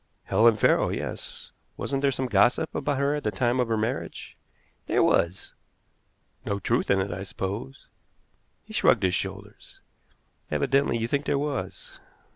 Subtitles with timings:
[0.23, 1.51] "Helen Farrow yes.
[1.77, 4.35] Wasn't there some gossip about her at the time of her marriage?"
[4.87, 5.53] "There was."
[6.43, 7.85] "No truth in it, I suppose?"
[8.63, 9.79] He shrugged his shoulders.
[10.49, 11.99] "Evidently you think there was."